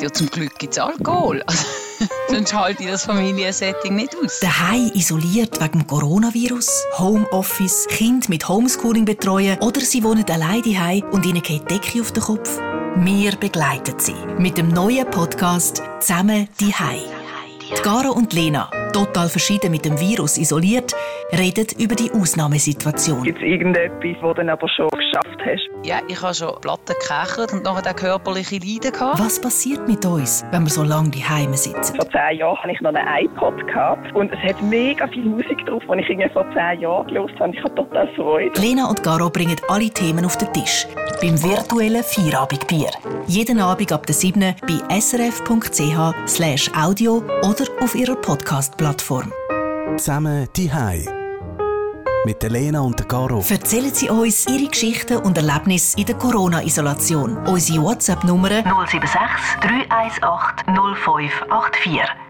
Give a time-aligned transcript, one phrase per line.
[0.00, 1.42] Ja, zum Glück gibt es Alkohol.
[2.28, 4.38] Sonst halte ich das Familiensetting nicht aus.
[4.40, 11.26] Daheim isoliert wegen Coronavirus, Homeoffice, Kind mit Homeschooling betreuen oder sie wohnen allein daheim und
[11.26, 12.60] ihnen geht Decke auf den Kopf.
[12.96, 16.72] Wir begleiten sie mit dem neuen Podcast «Zusammen die
[17.60, 20.94] Die Gara und Lena, total verschieden mit dem Virus isoliert,
[21.32, 23.22] reden über die Ausnahmesituation.
[23.22, 25.68] Gibt es irgendetwas, das du dann aber schon geschafft hast?
[25.84, 29.18] Ja, ich habe schon Platten gekechert und nachher körperliche Leiden gehabt.
[29.18, 31.96] Was passiert mit uns, wenn wir so lange daheim sitzen?
[31.96, 35.64] Vor zehn Jahren hatte ich noch einen iPod gehabt und es hat mega viel Musik
[35.66, 37.54] drauf, die ich irgendwie vor zehn Jahren gehört habe.
[37.54, 38.60] Ich habe total Freude.
[38.60, 40.86] Lena und Garo bringen alle Themen auf den Tisch
[41.20, 42.90] beim virtuellen Feierabendbier.
[43.26, 44.54] Jeden Abend ab der 7.
[44.62, 49.32] bei srf.ch audio oder auf ihrer Podcast-Plattform.
[49.96, 50.70] Zusammen die
[52.24, 53.44] mit der Lena und der Caro.
[53.48, 57.36] Erzählen Sie uns Ihre Geschichten und Erlebnisse in der Corona-Isolation.
[57.46, 59.20] Unsere WhatsApp-Nummer 076
[59.60, 62.27] 318 0584.